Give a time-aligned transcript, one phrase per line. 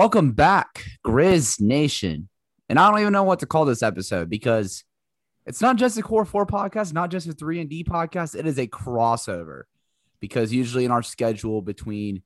[0.00, 2.30] Welcome back, Grizz Nation.
[2.70, 4.82] And I don't even know what to call this episode because
[5.44, 8.34] it's not just a Core 4 podcast, not just a 3 and D podcast.
[8.34, 9.64] It is a crossover
[10.18, 12.22] because usually in our schedule between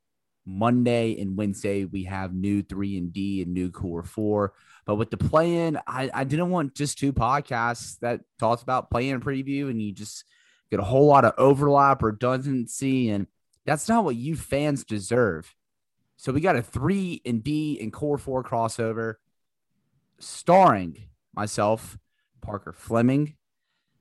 [0.47, 4.53] Monday and Wednesday, we have new 3 and D and new Core 4.
[4.87, 8.89] But with the play in, I, I didn't want just two podcasts that talks about
[8.89, 10.23] play in preview and you just
[10.71, 13.27] get a whole lot of overlap, redundancy, and
[13.67, 15.53] that's not what you fans deserve.
[16.17, 19.15] So we got a three and D and core four crossover
[20.19, 21.99] starring myself,
[22.41, 23.37] Parker Fleming,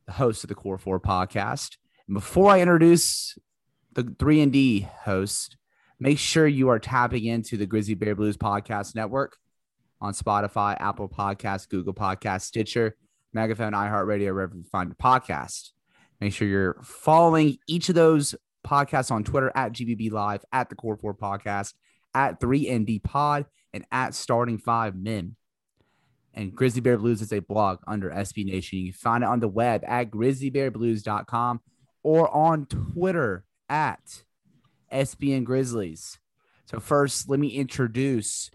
[0.06, 1.78] the host of the Core Four podcast.
[2.08, 3.38] And before I introduce
[3.94, 5.58] the three and D host,
[6.00, 9.38] make sure you are tapping into the Grizzly Bear Blues podcast network
[10.02, 12.96] on Spotify, Apple Podcasts, Google Podcasts, Stitcher,
[13.34, 15.72] Megaphone, iHeartRadio, wherever you find your podcast.
[16.20, 18.36] Make sure you're following each of those
[18.66, 21.74] podcasts on Twitter at GBB Live, at the Core Four Podcast,
[22.14, 25.36] at 3ND Pod, and at Starting Five Men.
[26.34, 28.80] And Grizzly Bear Blues is a blog under SB Nation.
[28.80, 31.62] You can find it on the web at grizzlybearblues.com
[32.02, 34.24] or on Twitter at
[34.92, 36.20] SBN Grizzlies.
[36.66, 38.50] So, first, let me introduce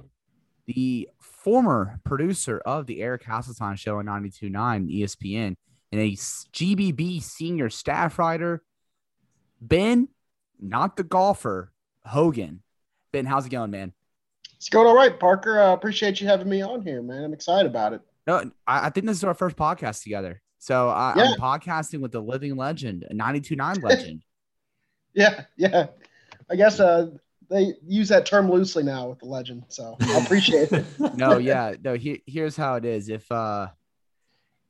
[0.66, 5.56] the former producer of the Eric Hasseltine show on 92.9 ESPN
[5.92, 8.62] and a GBB senior staff writer,
[9.60, 10.08] Ben,
[10.60, 11.72] not the golfer,
[12.04, 12.62] Hogan.
[13.12, 13.92] Ben, how's it going, man?
[14.56, 15.60] It's going all right, Parker.
[15.60, 17.24] I uh, appreciate you having me on here, man.
[17.24, 18.00] I'm excited about it.
[18.26, 20.42] No, I, I think this is our first podcast together.
[20.58, 21.32] So I, yeah.
[21.32, 24.22] I'm podcasting with the living legend, a 92.9 legend.
[25.14, 25.86] yeah, yeah.
[26.50, 27.10] I guess uh,
[27.48, 29.64] they use that term loosely now with the legend.
[29.68, 30.84] So I appreciate it.
[31.16, 31.74] no, yeah.
[31.82, 33.08] No, he, here's how it is.
[33.08, 33.68] If uh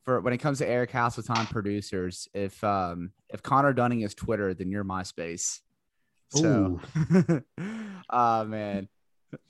[0.05, 4.55] for when it comes to Eric Hasseltine producers, if um if Connor Dunning is Twitter,
[4.55, 5.60] then you're MySpace.
[6.31, 6.81] So,
[8.11, 8.89] oh man,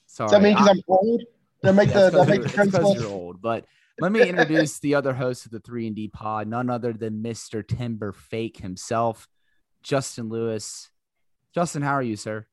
[0.06, 0.28] sorry.
[0.28, 1.22] Does that mean because I'm old?
[1.62, 3.42] That make the that make the friends you're old.
[3.42, 3.64] But
[4.00, 7.20] let me introduce the other host of the three and D pod, none other than
[7.20, 9.26] Mister Timber Fake himself,
[9.82, 10.90] Justin Lewis.
[11.54, 12.46] Justin, how are you, sir?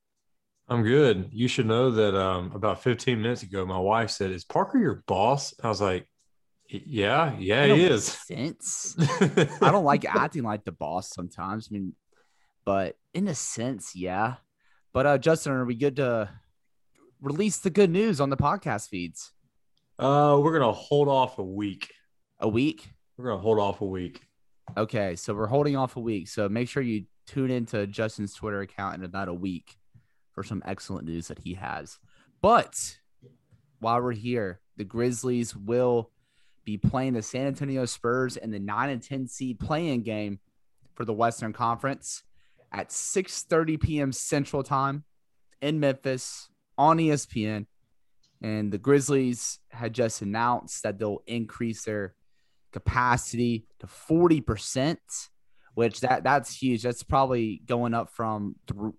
[0.67, 1.29] I'm good.
[1.31, 5.03] You should know that um, about 15 minutes ago, my wife said, "Is Parker your
[5.05, 6.07] boss?" I was like,
[6.67, 8.95] "Yeah, yeah, he is." Sense.
[9.61, 11.67] I don't like acting like the boss sometimes.
[11.69, 11.93] I mean,
[12.65, 14.35] but in a sense, yeah.
[14.91, 16.29] But uh, Justin, are we good to
[17.21, 19.31] release the good news on the podcast feeds?
[19.97, 21.93] Uh, we're gonna hold off a week.
[22.39, 22.91] A week?
[23.17, 24.21] We're gonna hold off a week.
[24.75, 26.27] Okay, so we're holding off a week.
[26.27, 29.77] So make sure you tune into Justin's Twitter account in about a week
[30.33, 31.97] for some excellent news that he has.
[32.41, 32.99] But
[33.79, 36.11] while we're here, the Grizzlies will
[36.65, 40.39] be playing the San Antonio Spurs in the 9 and 10 seed play-in game
[40.95, 42.23] for the Western Conference
[42.75, 44.11] at 6:30 p.m.
[44.11, 45.05] Central Time
[45.61, 47.67] in Memphis on ESPN.
[48.41, 52.15] And the Grizzlies had just announced that they'll increase their
[52.73, 54.97] capacity to 40%,
[55.73, 56.83] which that that's huge.
[56.83, 58.93] That's probably going up from th-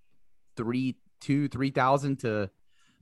[0.57, 2.51] three, two, three thousand to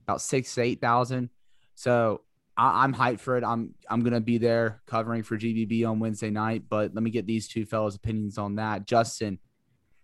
[0.03, 1.29] about six, eight thousand.
[1.75, 2.21] So
[2.57, 3.45] I, I'm hyped for it.
[3.45, 6.63] I'm I'm gonna be there covering for GBB on Wednesday night.
[6.67, 8.85] But let me get these two fellows' opinions on that.
[8.85, 9.39] Justin,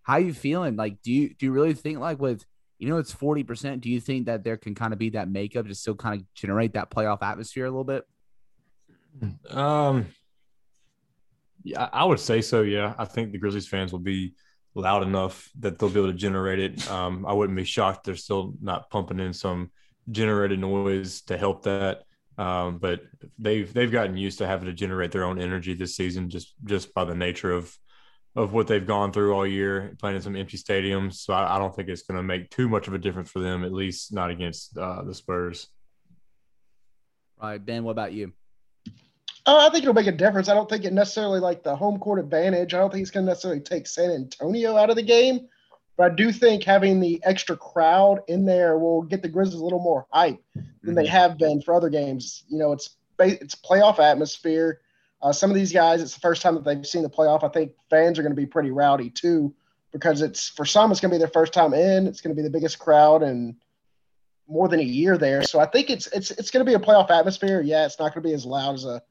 [0.03, 0.75] how you feeling?
[0.75, 2.43] Like, do you do you really think like with
[2.79, 3.81] you know it's forty percent?
[3.81, 6.33] Do you think that there can kind of be that makeup to still kind of
[6.33, 8.05] generate that playoff atmosphere a little bit?
[9.49, 10.07] Um,
[11.63, 12.61] Yeah, I would say so.
[12.61, 14.33] Yeah, I think the Grizzlies fans will be
[14.73, 16.89] loud enough that they'll be able to generate it.
[16.89, 19.71] Um, I wouldn't be shocked they're still not pumping in some
[20.09, 22.03] generated noise to help that.
[22.37, 23.01] Um, but
[23.37, 26.93] they've they've gotten used to having to generate their own energy this season just just
[26.93, 27.77] by the nature of
[28.35, 31.15] of what they've gone through all year, playing in some empty stadiums.
[31.15, 33.39] So I, I don't think it's going to make too much of a difference for
[33.39, 35.67] them, at least not against uh, the Spurs.
[37.41, 37.83] Right, Ben.
[37.83, 38.33] What about you?
[39.45, 40.49] Uh, I think it'll make a difference.
[40.49, 42.73] I don't think it necessarily like the home court advantage.
[42.73, 45.47] I don't think it's going to necessarily take San Antonio out of the game,
[45.97, 49.63] but I do think having the extra crowd in there will get the Grizzlies a
[49.63, 50.93] little more hype than mm-hmm.
[50.93, 52.43] they have been for other games.
[52.47, 54.79] You know, it's it's playoff atmosphere.
[55.21, 57.43] Uh, some of these guys, it's the first time that they've seen the playoff.
[57.43, 59.53] I think fans are going to be pretty rowdy too,
[59.91, 62.07] because it's for some it's going to be their first time in.
[62.07, 63.55] It's going to be the biggest crowd and
[64.47, 65.43] more than a year there.
[65.43, 67.61] So I think it's it's it's going to be a playoff atmosphere.
[67.61, 69.01] Yeah, it's not going to be as loud as a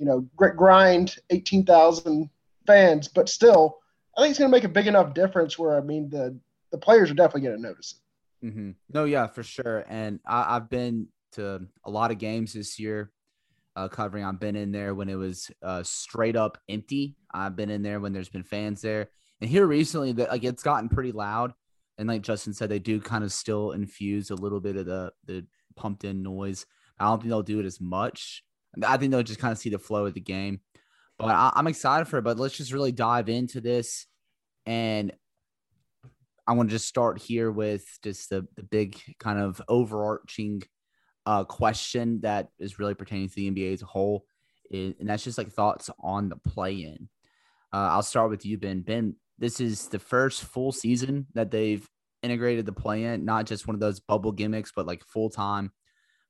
[0.00, 2.30] you know, grind 18,000
[2.66, 3.76] fans, but still,
[4.16, 6.40] I think it's going to make a big enough difference where, I mean, the,
[6.72, 8.00] the players are definitely going to notice
[8.42, 8.46] it.
[8.46, 8.70] Mm-hmm.
[8.92, 9.84] No, yeah, for sure.
[9.88, 13.12] And I, have been to a lot of games this year
[13.76, 14.24] uh, covering.
[14.24, 17.16] I've been in there when it was uh, straight up empty.
[17.32, 19.08] I've been in there when there's been fans there.
[19.40, 21.52] And here recently, that like it's gotten pretty loud.
[21.98, 25.12] And like Justin said, they do kind of still infuse a little bit of the
[25.26, 25.46] the
[25.76, 26.66] pumped in noise.
[26.98, 28.44] I don't think they'll do it as much
[28.84, 30.60] I think they'll just kind of see the flow of the game.
[31.18, 32.22] But I, am excited for it.
[32.22, 34.06] But let's just really dive into this.
[34.66, 35.12] And
[36.46, 40.62] I want to just start here with just the, the big kind of overarching
[41.30, 44.24] uh, question that is really pertaining to the NBA as a whole.
[44.72, 47.08] and that's just like thoughts on the play in.
[47.72, 48.80] Uh, I'll start with you, Ben.
[48.80, 51.88] Ben, this is the first full season that they've
[52.24, 55.70] integrated the play in, not just one of those bubble gimmicks, but like full time,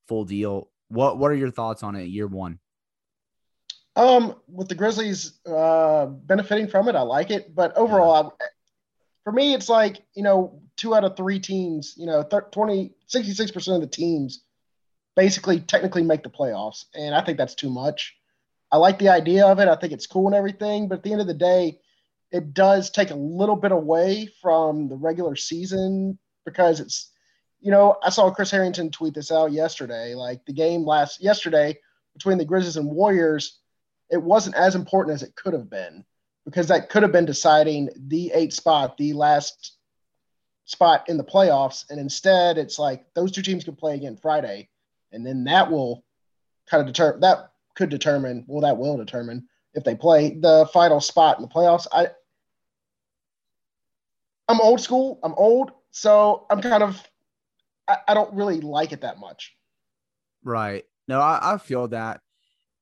[0.06, 0.69] full deal.
[0.88, 2.05] What What are your thoughts on it?
[2.05, 2.58] Year one.
[3.96, 7.55] Um, with the Grizzlies uh, benefiting from it, I like it.
[7.55, 8.44] But overall, I,
[9.25, 13.50] for me, it's like you know, two out of three teams, you know, 20, 66
[13.50, 14.43] percent of the teams
[15.16, 18.16] basically technically make the playoffs, and I think that's too much.
[18.72, 19.68] I like the idea of it.
[19.68, 21.80] I think it's cool and everything, but at the end of the day,
[22.30, 27.10] it does take a little bit away from the regular season because it's
[27.60, 30.14] you know, I saw Chris Herrington tweet this out yesterday.
[30.14, 31.78] Like the game last yesterday
[32.14, 33.58] between the Grizzlies and Warriors,
[34.10, 36.04] it wasn't as important as it could have been
[36.44, 39.76] because that could have been deciding the eight spot, the last
[40.64, 41.88] spot in the playoffs.
[41.90, 44.68] And instead, it's like those two teams can play again Friday,
[45.12, 46.04] and then that will
[46.68, 51.00] kind of determine that could determine well that will determine if they play the final
[51.00, 51.86] spot in the playoffs.
[51.92, 52.08] I
[54.48, 55.20] I'm old school.
[55.22, 57.00] I'm old, so I'm kind of
[57.88, 59.54] I, I don't really like it that much.
[60.44, 60.84] Right.
[61.08, 62.20] No, I, I feel that.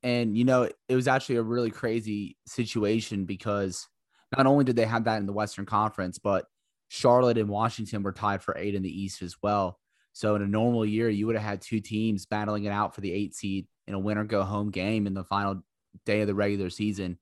[0.03, 3.89] And, you know, it was actually a really crazy situation because
[4.37, 6.47] not only did they have that in the Western Conference, but
[6.89, 9.79] Charlotte and Washington were tied for eight in the East as well.
[10.19, 13.01] So in a normal year, you would have had two teams battling it out for
[13.01, 15.63] the eight seed in a winner go home game in the final
[16.05, 17.19] day of the regular season.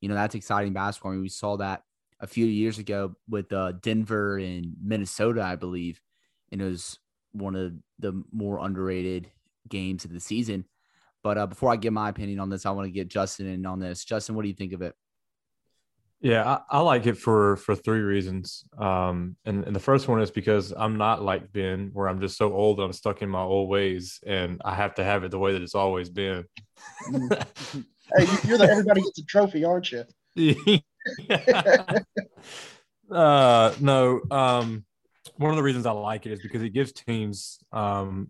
[0.00, 1.12] You know, that's exciting basketball.
[1.12, 1.84] I mean, we saw that
[2.18, 6.00] a few years ago with uh, Denver and Minnesota, I believe.
[6.50, 6.98] And it was
[7.30, 9.30] one of the more underrated
[9.68, 10.64] games of the season.
[11.22, 13.64] But uh, before I give my opinion on this, I want to get Justin in
[13.64, 14.04] on this.
[14.04, 14.96] Justin, what do you think of it?
[16.22, 18.64] Yeah, I, I like it for for three reasons.
[18.76, 22.36] Um, and, and the first one is because I'm not like Ben, where I'm just
[22.36, 25.38] so old I'm stuck in my old ways, and I have to have it the
[25.38, 26.44] way that it's always been.
[27.10, 30.04] hey, you're the everybody gets a trophy, aren't you?
[33.10, 34.20] uh, no.
[34.30, 34.84] Um,
[35.36, 38.28] one of the reasons I like it is because it gives teams um,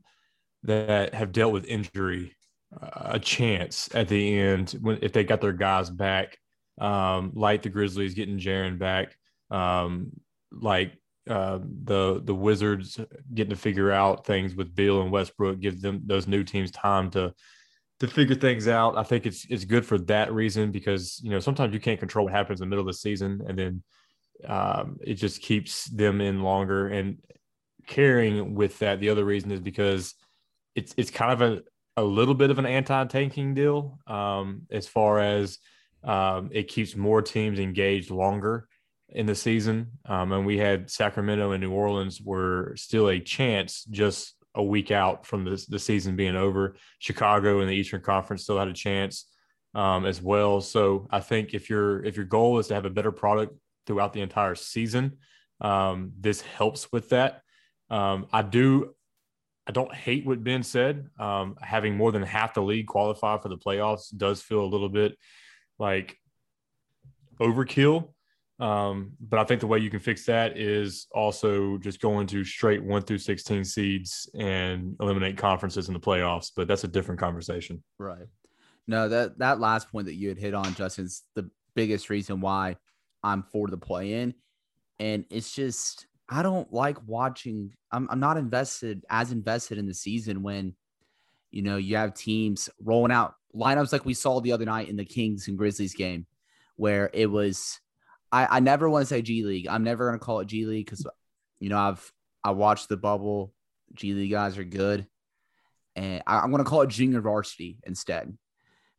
[0.62, 2.36] that have dealt with injury
[2.80, 6.38] uh, a chance at the end when if they got their guys back,
[6.80, 9.14] um, like the Grizzlies getting Jaren back,
[9.50, 10.10] um,
[10.50, 10.92] like
[11.28, 12.98] uh, the the Wizards
[13.34, 17.10] getting to figure out things with Beal and Westbrook, give them those new teams time
[17.10, 17.34] to
[18.00, 18.96] to figure things out.
[18.96, 22.24] I think it's it's good for that reason because you know sometimes you can't control
[22.24, 23.82] what happens in the middle of the season, and then
[24.48, 26.88] um, it just keeps them in longer.
[26.88, 27.18] And
[27.86, 30.14] carrying with that, the other reason is because
[30.74, 31.62] it's it's kind of a,
[31.98, 35.58] a little bit of an anti-tanking deal um, as far as
[36.04, 38.66] um, it keeps more teams engaged longer
[39.08, 39.98] in the season.
[40.06, 44.90] Um, and we had Sacramento and New Orleans were still a chance just a week
[44.90, 46.76] out from the, the season being over.
[46.98, 49.26] Chicago in the Eastern Conference still had a chance
[49.74, 50.60] um, as well.
[50.60, 53.54] So I think if your if your goal is to have a better product
[53.86, 55.18] throughout the entire season.
[55.60, 57.42] Um, this helps with that.
[57.90, 58.94] Um, I do.
[59.66, 61.08] I don't hate what Ben said.
[61.18, 64.88] Um, having more than half the league qualify for the playoffs does feel a little
[64.88, 65.16] bit
[65.80, 66.16] like
[67.40, 68.12] overkill.
[68.60, 72.44] Um, but I think the way you can fix that is also just going to
[72.44, 76.52] straight one through 16 seeds and eliminate conferences in the playoffs.
[76.54, 77.82] But that's a different conversation.
[77.98, 78.26] Right.
[78.86, 82.76] No, that that last point that you had hit on, Justin's the biggest reason why
[83.22, 84.34] I'm for the play in.
[84.98, 87.72] And it's just I don't like watching.
[87.90, 90.74] I'm I'm not invested as invested in the season when
[91.50, 94.96] you know you have teams rolling out lineups like we saw the other night in
[94.96, 96.26] the Kings and Grizzlies game,
[96.76, 97.80] where it was.
[98.32, 99.66] I, I never want to say G League.
[99.66, 101.06] I'm never gonna call it G League because
[101.58, 102.12] you know I've
[102.44, 103.52] I watched the bubble.
[103.94, 105.06] G League guys are good,
[105.96, 108.36] and I, I'm gonna call it junior varsity instead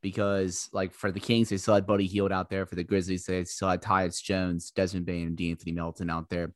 [0.01, 2.65] because like for the Kings, they still had Buddy Hield out there.
[2.65, 6.53] For the Grizzlies, they still had Tyus Jones, Desmond Bane, and De'Anthony Melton out there.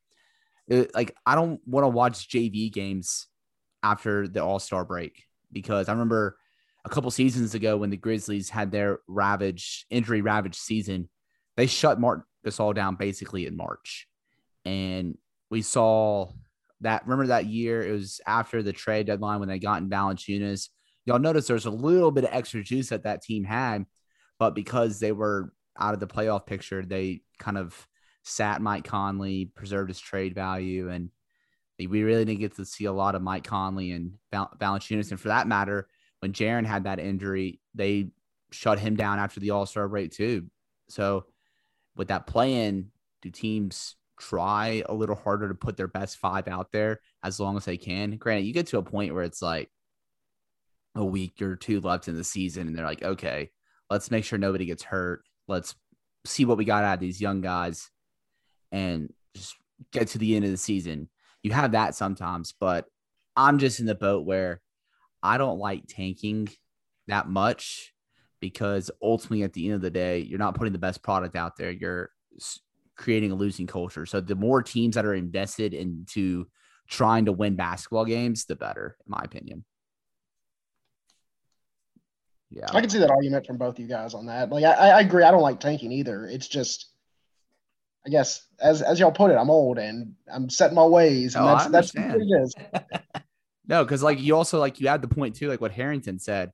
[0.68, 3.28] It, like I don't want to watch JV games
[3.84, 6.38] after the All Star break because I remember
[6.86, 11.10] a couple seasons ago when the Grizzlies had their ravage injury ravaged season,
[11.58, 14.08] they shut Marc Gasol down basically in March,
[14.64, 15.18] and
[15.50, 16.30] we saw
[16.82, 17.04] that.
[17.04, 17.82] Remember that year?
[17.82, 20.70] It was after the trade deadline when they got in Valanciunas
[21.06, 23.86] y'all notice there's a little bit of extra juice that that team had,
[24.40, 27.88] but because they were out of the playoff picture, they kind of
[28.24, 31.10] sat Mike Conley, preserved his trade value, and
[31.78, 35.12] we really didn't get to see a lot of Mike Conley and Val- Valanciunas.
[35.12, 35.88] And for that matter,
[36.26, 38.08] when Jaren had that injury, they
[38.52, 40.48] shut him down after the All Star break too.
[40.90, 41.26] So
[41.96, 42.88] with that plan,
[43.22, 47.58] do teams try a little harder to put their best five out there as long
[47.58, 48.18] as they can?
[48.18, 49.70] Granted, you get to a point where it's like
[50.96, 53.52] a week or two left in the season and they're like, okay,
[53.92, 55.22] let's make sure nobody gets hurt.
[55.48, 55.76] Let's
[56.26, 57.92] see what we got out of these young guys
[58.72, 59.58] and just
[59.92, 61.08] get to the end of the season.
[61.44, 62.88] You have that sometimes, but
[63.36, 64.64] I'm just in the boat where
[65.26, 66.50] I don't like tanking
[67.08, 67.94] that much
[68.40, 71.58] because ultimately at the end of the day, you're not putting the best product out
[71.58, 71.72] there.
[71.72, 72.12] You're
[72.96, 74.06] creating a losing culture.
[74.06, 76.46] So the more teams that are invested into
[76.88, 79.66] trying to win basketball games, the better, in my opinion.
[82.52, 84.50] Yeah, I can see that argument from both you guys on that.
[84.50, 85.24] Like, I, I agree.
[85.24, 86.26] I don't like tanking either.
[86.26, 86.90] It's just,
[88.06, 91.44] I guess, as as y'all put it, I'm old and I'm setting my ways, and
[91.44, 92.54] oh, that's that's what it is.
[93.68, 96.52] no, because like you also like you add the point too, like what Herrington said.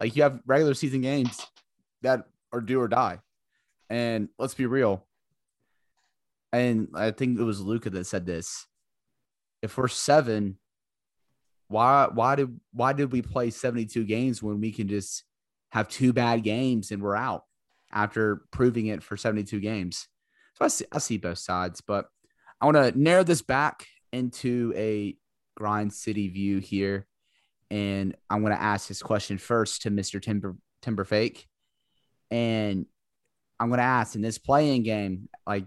[0.00, 1.44] Like you have regular season games
[2.02, 3.20] that are do or die,
[3.88, 5.06] and let's be real.
[6.52, 8.66] And I think it was Luka that said this.
[9.62, 10.58] If we're seven
[11.68, 15.24] why why did why did we play 72 games when we can just
[15.70, 17.44] have two bad games and we're out
[17.92, 20.08] after proving it for 72 games?
[20.54, 22.06] So I see I see both sides, but
[22.60, 25.16] I want to narrow this back into a
[25.56, 27.06] grind city view here.
[27.70, 30.22] And I'm going to ask this question first to Mr.
[30.22, 31.48] Timber Timber Fake.
[32.30, 32.86] And
[33.58, 35.64] I'm going to ask in this play-in game, like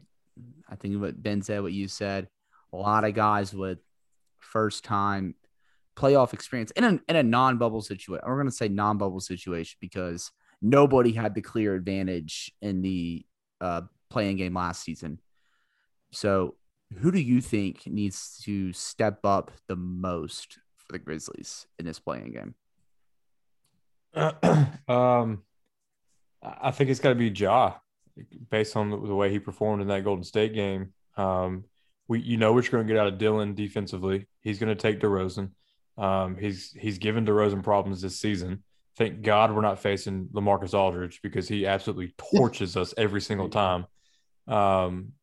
[0.69, 2.29] I think what Ben said, what you said,
[2.71, 3.79] a lot of guys with
[4.37, 5.35] first time
[5.95, 8.23] playoff experience in a, in a non bubble situation.
[8.25, 10.31] We're going to say non bubble situation because
[10.61, 13.25] nobody had the clear advantage in the
[13.59, 15.19] uh, play-in game last season.
[16.11, 16.55] So,
[16.97, 21.99] who do you think needs to step up the most for the Grizzlies in this
[21.99, 22.55] play-in game?
[24.87, 25.43] um,
[26.41, 27.75] I think it's got to be Ja,
[28.49, 30.93] based on the, the, way he performed in that Golden State game.
[31.15, 31.65] Um,
[32.07, 34.27] we, you know, what you're going to get out of Dillon defensively.
[34.41, 35.51] He's going to take DeRozan.
[35.97, 38.63] Um, he's he's given DeRozan problems this season.
[38.97, 43.85] Thank God we're not facing LaMarcus Aldridge because he absolutely torches us every single time.
[44.47, 45.13] Um,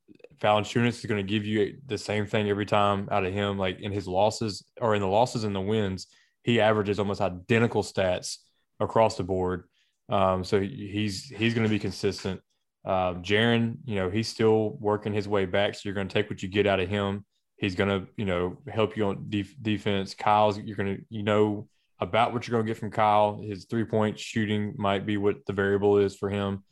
[0.40, 3.58] Valanciunas is going to give you the same thing every time out of him.
[3.58, 6.06] Like in his losses or in the losses and the wins,
[6.42, 8.38] he averages almost identical stats
[8.80, 9.64] across the board.
[10.08, 12.40] Um, so he's he's going to be consistent.
[12.84, 15.74] Uh, Jaren, you know, he's still working his way back.
[15.74, 17.24] So you're going to take what you get out of him.
[17.56, 20.14] He's going to, you know, help you on def- defense.
[20.14, 23.40] Kyle's, you're going to, you know, about what you're going to get from Kyle.
[23.42, 26.62] His three point shooting might be what the variable is for him,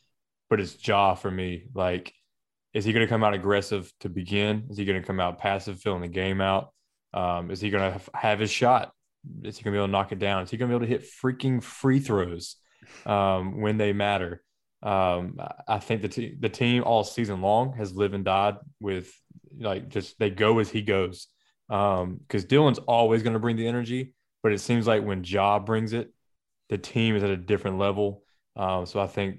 [0.50, 1.64] but it's Ja for me.
[1.74, 2.12] Like,
[2.74, 4.66] is he going to come out aggressive to begin?
[4.68, 6.72] Is he going to come out passive, filling the game out?
[7.14, 8.92] Um, is he going to have his shot?
[9.42, 10.42] Is he going to be able to knock it down?
[10.42, 12.56] Is he going to be able to hit freaking free throws
[13.06, 14.42] um, when they matter?
[14.82, 19.10] Um, I think the, the team all season long has lived and died with
[19.58, 21.28] like just they go as he goes.
[21.70, 24.12] Um, because Dillon's always going to bring the energy,
[24.42, 26.12] but it seems like when Ja brings it,
[26.68, 28.22] the team is at a different level.
[28.56, 29.38] Um, so I think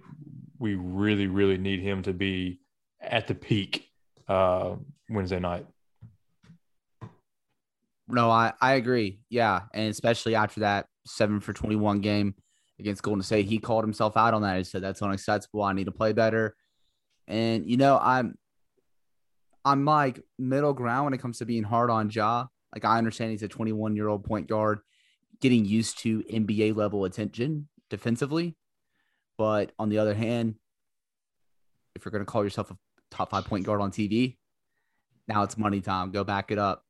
[0.58, 2.60] we really, really need him to be
[3.10, 3.90] at the peak
[4.28, 4.76] uh,
[5.10, 5.66] Wednesday night.
[8.08, 9.20] No, I, I agree.
[9.30, 9.62] Yeah.
[9.74, 12.36] And especially after that seven for 21 game
[12.80, 14.58] against Golden State, he called himself out on that.
[14.58, 15.64] He said, That's unacceptable.
[15.64, 16.56] I need to play better.
[17.28, 18.38] And you know, I'm
[19.64, 22.46] I'm like middle ground when it comes to being hard on Ja.
[22.74, 24.80] Like I understand he's a 21 year old point guard
[25.42, 28.56] getting used to NBA level attention defensively.
[29.38, 30.56] But on the other hand,
[31.96, 32.78] if you're going to call yourself a
[33.16, 34.38] top five point guard on TV,
[35.28, 36.12] now it's money time.
[36.12, 36.84] Go back it up.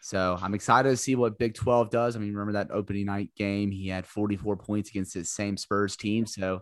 [0.00, 2.14] So I'm excited to see what Big 12 does.
[2.14, 3.72] I mean, remember that opening night game?
[3.72, 6.26] He had 44 points against his same Spurs team.
[6.26, 6.60] So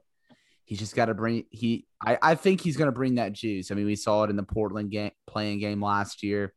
[0.64, 3.70] he's just got to bring he I, I think he's going to bring that juice.
[3.70, 6.52] I mean, we saw it in the Portland game play-in game last year,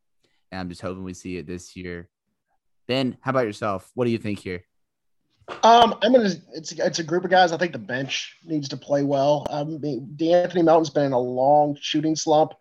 [0.52, 2.10] and I'm just hoping we see it this year.
[2.88, 3.92] Ben, how about yourself?
[3.94, 4.64] What do you think here?
[5.64, 6.32] Um, I'm gonna.
[6.54, 7.52] It's it's a group of guys.
[7.52, 9.46] I think the bench needs to play well.
[9.50, 12.54] Um, De'Anthony Melton's been in a long shooting slump.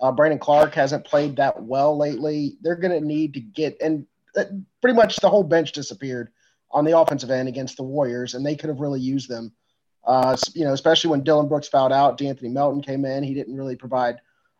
[0.00, 2.56] Uh, Brandon Clarke hasn't played that well lately.
[2.62, 4.06] They're gonna need to get and
[4.36, 4.44] uh,
[4.80, 6.30] pretty much the whole bench disappeared
[6.70, 9.52] on the offensive end against the Warriors, and they could have really used them.
[10.04, 13.22] Uh, you know, especially when Dillon Brooks fouled out, De'Anthony Melton came in.
[13.22, 14.16] He didn't really provide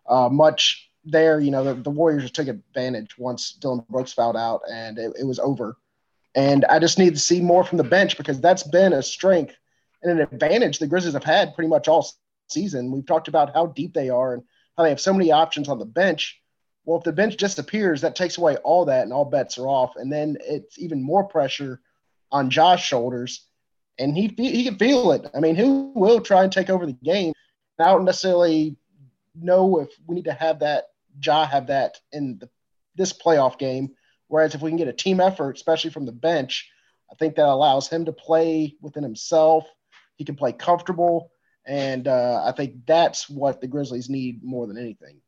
[0.06, 1.40] uh, much there.
[1.40, 5.24] You know, the, the Warriors took advantage once Dillon Brooks fouled out, and it, it
[5.24, 5.78] was over.
[6.34, 9.56] And I just need to see more from the bench because that's been a strength
[10.02, 12.06] and an advantage the Grizzlies have had pretty much all
[12.48, 12.92] season.
[12.92, 14.42] We've talked about how deep they are and
[14.76, 16.40] how they have so many options on the bench.
[16.84, 19.96] Well, if the bench disappears, that takes away all that and all bets are off.
[19.96, 21.80] And then it's even more pressure
[22.32, 23.44] on Ja's shoulders.
[23.98, 25.30] And he he can feel it.
[25.34, 27.34] I mean, who will try and take over the game?
[27.78, 28.76] I don't necessarily
[29.34, 30.84] know if we need to have that
[31.22, 32.48] Ja have that in the,
[32.96, 33.90] this playoff game
[34.30, 36.70] Whereas if we can get a team effort, especially from the bench,
[37.10, 39.66] I think that allows him to play within himself.
[40.14, 41.32] He can play comfortable.
[41.66, 45.20] And uh, I think that's what the Grizzlies need more than anything.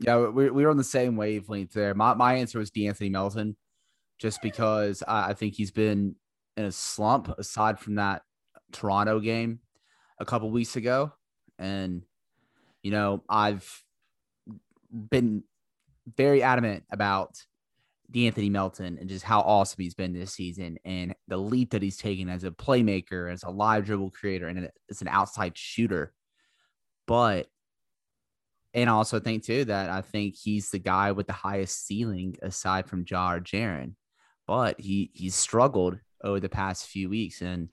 [0.00, 1.94] Yeah, we, we were on the same wavelength there.
[1.94, 3.56] My, my answer was De'Anthony Melton,
[4.18, 6.16] just because I, I think he's been
[6.56, 8.22] in a slump aside from that
[8.72, 9.60] Toronto game
[10.18, 11.12] a couple weeks ago.
[11.56, 12.02] And,
[12.82, 13.84] you know, I've
[14.90, 15.44] been
[16.16, 17.44] very adamant about
[18.10, 21.96] De'Anthony Melton and just how awesome he's been this season and the leap that he's
[21.96, 26.12] taken as a playmaker, as a live dribble creator, and as an outside shooter.
[27.06, 27.46] But,
[28.74, 32.36] and I also think too that I think he's the guy with the highest ceiling
[32.42, 33.94] aside from Ja or Jaren.
[34.46, 37.40] But he he's struggled over the past few weeks.
[37.40, 37.68] And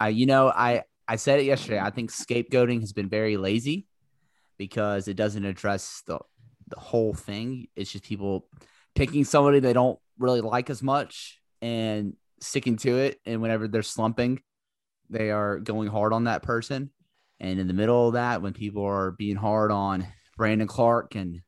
[0.00, 1.78] I, you know, I I said it yesterday.
[1.78, 3.86] I think scapegoating has been very lazy
[4.56, 6.18] because it doesn't address the
[6.68, 7.68] the whole thing.
[7.76, 8.48] It's just people
[8.94, 13.20] picking somebody they don't really like as much and sticking to it.
[13.26, 14.42] And whenever they're slumping,
[15.10, 16.90] they are going hard on that person.
[17.40, 21.40] And in the middle of that, when people are being hard on Brandon Clarke and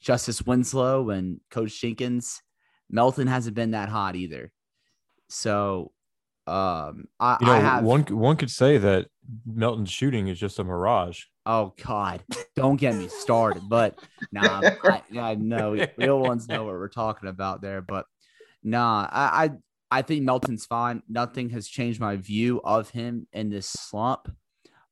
[0.00, 2.42] Justice Winslow and Coach Jenkins,
[2.90, 4.52] Melton hasn't been that hot either.
[5.28, 5.92] So
[6.46, 9.08] um I, you know, I have one one could say that
[9.44, 11.24] Melton's shooting is just a mirage.
[11.48, 12.22] Oh God,
[12.56, 13.62] don't get me started.
[13.70, 13.98] But
[14.30, 17.80] nah, I, I know real ones know what we're talking about there.
[17.80, 18.04] But
[18.62, 19.50] nah, I, I
[19.90, 21.02] I think Melton's fine.
[21.08, 24.30] Nothing has changed my view of him in this slump.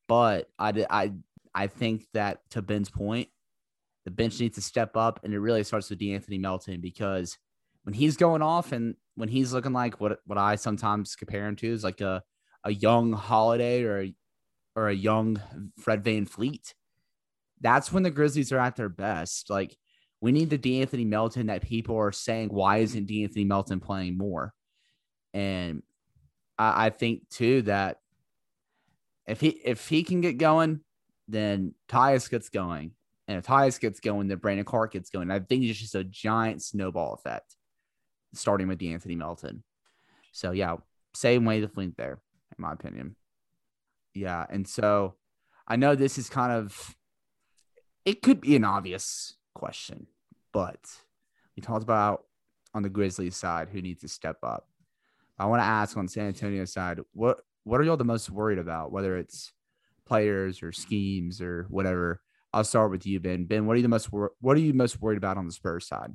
[0.09, 1.13] But I I
[1.55, 3.29] I think that to Ben's point,
[4.07, 7.37] the bench needs to step up, and it really starts with De'Anthony Melton because
[7.85, 11.57] when he's going off and when he's looking like what what I sometimes compare him
[11.57, 12.23] to is like a
[12.65, 14.15] a young Holiday or a
[14.77, 15.41] or a young
[15.79, 16.75] Fred VanVleet.
[17.61, 19.49] that's when the Grizzlies are at their best.
[19.51, 19.77] Like
[20.21, 24.53] we need the De'Anthony Melton that people are saying, why isn't De'Anthony Melton playing more?
[25.33, 25.83] And
[26.59, 27.99] I, I think too that
[29.27, 30.81] if he if he can get going,
[31.27, 32.93] then Tyus gets going.
[33.29, 35.31] And if Tyus gets going, then Brandon Clarke gets going.
[35.31, 37.57] I think it's just a giant snowball effect,
[38.35, 39.65] starting with De'Anthony Melton.
[40.31, 40.77] So yeah,
[41.15, 42.21] same way the Flint there,
[42.57, 43.17] in my opinion.
[44.17, 44.47] Yeah.
[44.49, 45.15] And so
[45.69, 46.97] I know this is kind of,
[48.05, 50.07] it could be an obvious question,
[50.53, 50.81] but
[51.55, 52.25] we talked about
[52.73, 54.69] on the Grizzlies side who needs to step up.
[55.39, 58.59] I want to ask on San Antonio side, what what are y'all the most worried
[58.59, 59.53] about, whether it's
[60.07, 62.23] players or schemes or whatever?
[62.53, 63.45] I'll start with you, Ben.
[63.45, 65.53] Ben, what are you the most wor- what are you most worried about on the
[65.53, 66.13] Spurs side?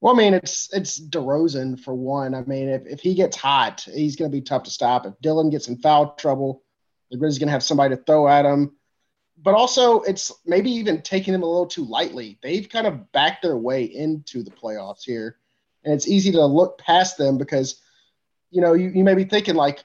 [0.00, 2.34] Well, I mean, it's it's DeRozan for one.
[2.34, 5.04] I mean, if, if he gets hot, he's going to be tough to stop.
[5.04, 6.62] If Dillon gets in foul trouble,
[7.10, 8.76] the Grizzlies going to have somebody to throw at them.
[9.40, 12.38] But also, it's maybe even taking them a little too lightly.
[12.42, 15.36] They've kind of backed their way into the playoffs here.
[15.84, 17.80] And it's easy to look past them because,
[18.50, 19.84] you know, you, you may be thinking, like,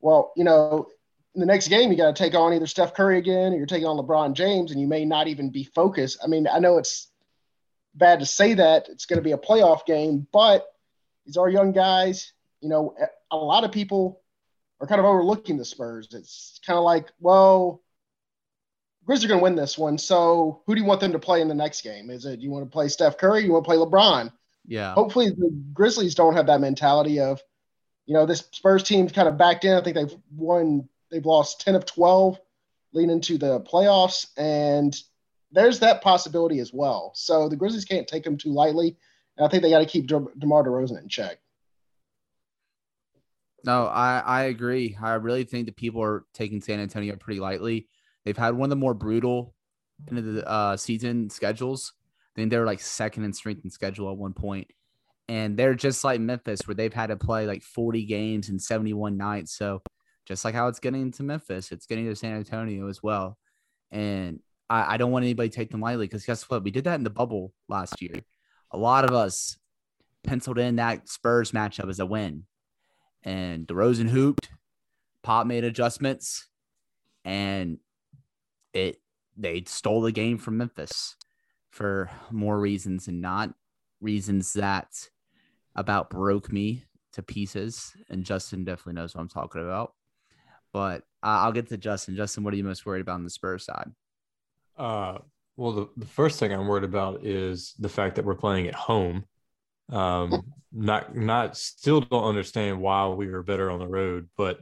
[0.00, 0.88] well, you know,
[1.34, 3.66] in the next game, you got to take on either Steph Curry again or you're
[3.66, 6.18] taking on LeBron James, and you may not even be focused.
[6.24, 7.08] I mean, I know it's
[7.94, 10.66] bad to say that it's going to be a playoff game, but
[11.26, 12.32] these are young guys.
[12.60, 12.94] You know,
[13.30, 14.19] a lot of people
[14.80, 16.08] are kind of overlooking the Spurs.
[16.12, 17.82] It's kind of like, well,
[19.04, 19.98] Grizzlies are going to win this one.
[19.98, 22.10] So who do you want them to play in the next game?
[22.10, 23.44] Is it you want to play Steph Curry?
[23.44, 24.32] You want to play LeBron?
[24.66, 24.94] Yeah.
[24.94, 27.42] Hopefully the Grizzlies don't have that mentality of,
[28.06, 29.74] you know, this Spurs team's kind of backed in.
[29.74, 32.38] I think they've won, they've lost 10 of 12
[32.92, 34.26] leading into the playoffs.
[34.36, 34.96] And
[35.52, 37.12] there's that possibility as well.
[37.14, 38.96] So the Grizzlies can't take them too lightly.
[39.36, 41.38] And I think they got to keep De- DeMar DeRozan in check.
[43.64, 44.96] No, I, I agree.
[45.00, 47.88] I really think that people are taking San Antonio pretty lightly.
[48.24, 49.54] They've had one of the more brutal
[50.08, 51.92] end of the uh, season schedules.
[52.34, 54.68] I think they were like second in strength and schedule at one point.
[55.28, 59.16] And they're just like Memphis, where they've had to play like 40 games in 71
[59.16, 59.56] nights.
[59.56, 59.82] So
[60.26, 63.38] just like how it's getting to Memphis, it's getting to San Antonio as well.
[63.90, 66.64] And I, I don't want anybody to take them lightly because guess what?
[66.64, 68.14] We did that in the bubble last year.
[68.72, 69.58] A lot of us
[70.24, 72.44] penciled in that Spurs matchup as a win.
[73.22, 74.48] And DeRozan hooped,
[75.22, 76.46] Pop made adjustments,
[77.24, 77.78] and
[78.72, 79.00] it
[79.36, 81.16] they stole the game from Memphis
[81.70, 83.54] for more reasons and not
[84.00, 85.08] reasons that
[85.74, 87.92] about broke me to pieces.
[88.08, 89.94] And Justin definitely knows what I'm talking about.
[90.72, 92.16] But I'll get to Justin.
[92.16, 93.90] Justin, what are you most worried about on the Spurs side?
[94.76, 95.18] Uh,
[95.56, 98.74] well, the, the first thing I'm worried about is the fact that we're playing at
[98.74, 99.24] home.
[99.90, 104.60] Um, not not still don't understand why we were better on the road, but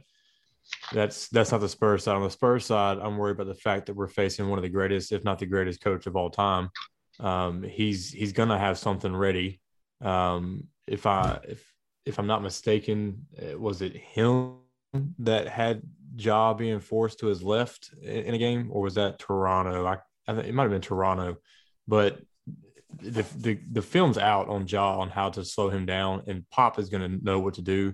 [0.91, 2.15] that's that's not the Spurs side.
[2.15, 4.69] On the Spurs side, I'm worried about the fact that we're facing one of the
[4.69, 6.69] greatest, if not the greatest, coach of all time.
[7.19, 9.59] Um, he's he's gonna have something ready.
[10.01, 11.63] Um, if I if
[12.05, 14.55] if I'm not mistaken, was it him
[15.19, 15.83] that had
[16.15, 19.85] Ja being forced to his left in, in a game, or was that Toronto?
[19.85, 21.37] I, I think it might have been Toronto,
[21.87, 22.19] but
[22.97, 26.79] the, the the film's out on Ja on how to slow him down, and Pop
[26.79, 27.93] is going to know what to do.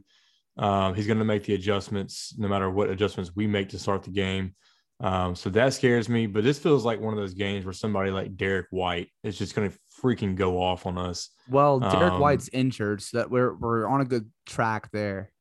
[0.57, 4.03] Um, he's going to make the adjustments, no matter what adjustments we make to start
[4.03, 4.55] the game.
[5.01, 6.25] Um, so that scares me.
[6.25, 9.53] But this feels like one of those games where somebody like Derek White is just
[9.53, 11.29] going to freaking go off on us.
[11.49, 15.31] Well, Derek Um, White's injured, so that we're we're on a good track there.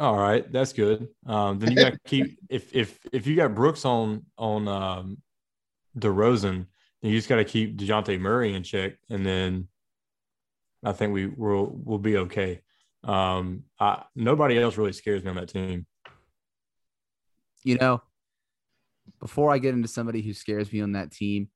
[0.00, 1.06] All right, that's good.
[1.24, 5.18] Um, then you got to keep if if if you got Brooks on on um,
[5.96, 6.66] DeRozan,
[7.10, 9.68] you just got to keep Dejounte Murray in check, and then
[10.82, 12.62] I think we will we'll be okay.
[13.02, 15.86] Um, I, nobody else really scares me on that team.
[17.62, 18.02] You know,
[19.20, 21.48] before I get into somebody who scares me on that team,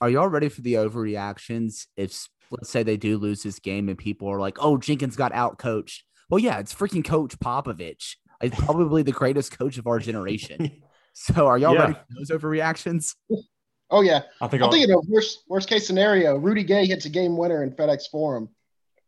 [0.00, 1.86] are y'all ready for the overreactions?
[1.96, 5.32] If let's say they do lose this game and people are like, "Oh, Jenkins got
[5.32, 8.16] out coached." Well, yeah, it's freaking Coach Popovich.
[8.40, 10.70] He's probably the greatest coach of our generation.
[11.14, 11.80] So, are y'all Yeah.
[11.82, 13.16] ready for those overreactions?
[13.92, 16.36] Oh yeah, I think I'm I'll, thinking of worst worst case scenario.
[16.36, 18.48] Rudy Gay hits a game winner in FedEx Forum.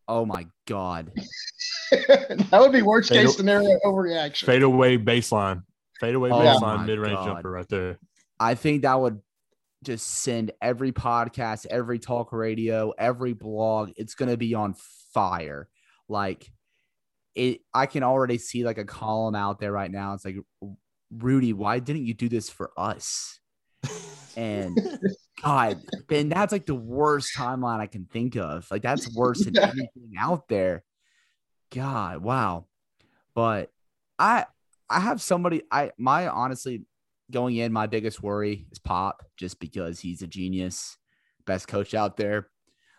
[0.07, 1.11] Oh my god.
[1.90, 4.44] that would be worst Fatal- case scenario overreaction.
[4.44, 5.62] fade away baseline,
[5.99, 7.99] fade away Oh baseline, my mid range jumper right there.
[8.38, 9.20] I think that would
[9.83, 14.75] just send every podcast, every talk radio, every blog, it's going to be on
[15.14, 15.68] fire.
[16.11, 16.51] Like
[17.35, 20.12] it I can already see like a column out there right now.
[20.12, 20.37] It's like
[21.11, 23.40] Rudy, why didn't you do this for us?
[24.37, 24.79] And
[25.42, 28.66] God, Ben, that's like the worst timeline I can think of.
[28.70, 29.62] Like that's worse than Yeah.
[29.73, 30.83] anything out there.
[31.70, 32.66] God, wow.
[33.35, 33.70] But
[34.18, 34.47] I
[34.90, 36.85] I have somebody I my honestly
[37.31, 40.99] going in, my biggest worry is Pop, just because he's a genius,
[41.47, 42.49] best coach out there.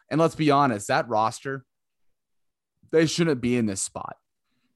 [0.09, 1.65] And let's be honest, that roster,
[2.91, 4.15] they shouldn't be in this spot.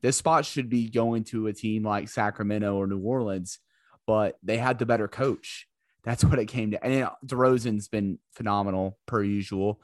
[0.02, 3.60] This spot should be going to a team like Sacramento or New Orleans,
[4.08, 5.69] but they had the better coach.
[6.04, 6.84] That's what it came to.
[6.86, 9.82] And DeRozan's been phenomenal per usual.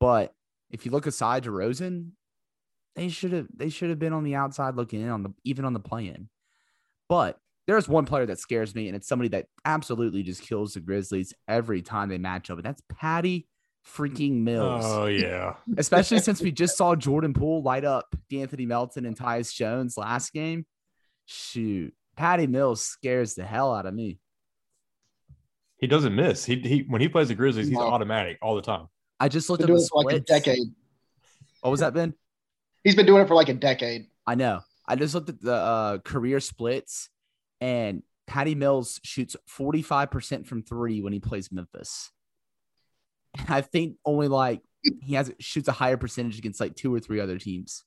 [0.00, 0.34] But
[0.70, 2.10] if you look aside DeRozan,
[2.94, 5.64] they should have they should have been on the outside looking in on the even
[5.64, 6.28] on the play-in.
[7.08, 10.80] But there's one player that scares me, and it's somebody that absolutely just kills the
[10.80, 13.46] Grizzlies every time they match up, and that's Patty
[13.86, 14.84] freaking Mills.
[14.84, 19.54] Oh yeah, Especially since we just saw Jordan Poole light up De'Anthony Melton and Tyus
[19.54, 20.66] Jones last game.
[21.26, 24.18] Shoot, Patty Mills scares the hell out of me.
[25.78, 26.44] He doesn't miss.
[26.44, 27.88] He he when he plays the Grizzlies, he's No.
[27.88, 28.88] automatic all the time.
[29.20, 30.68] I just looked Been up doing the it for like a decade.
[31.60, 32.14] What was that, Ben?
[32.84, 34.06] He's been doing it for like a decade.
[34.26, 34.60] I know.
[34.86, 37.10] I just looked at the uh, career splits,
[37.60, 42.10] and Patty Mills shoots 45% from three when he plays Memphis.
[43.48, 44.62] I think only like
[45.02, 47.84] he has shoots a higher percentage against like two or three other teams.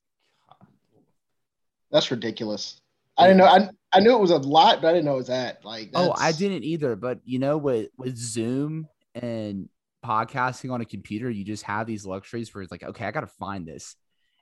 [1.92, 2.80] That's ridiculous.
[3.22, 3.46] I didn't know.
[3.46, 5.64] I, I knew it was a lot, but I didn't know it was that.
[5.66, 6.96] Like, Oh, I didn't either.
[6.96, 9.70] But you know, with with Zoom and
[10.06, 13.22] podcasting on a computer, you just have these luxuries where it's like, okay, I got
[13.22, 13.96] to find this.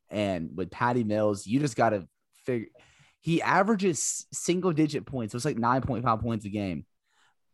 [0.10, 2.08] And with Patty Mills, you just got to
[2.46, 2.68] figure.
[3.22, 5.34] He averages single digit points.
[5.34, 6.86] So it's like nine point five points a game,